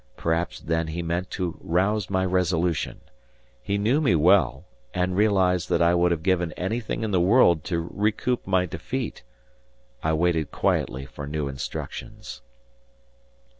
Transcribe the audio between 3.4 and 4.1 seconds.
He knew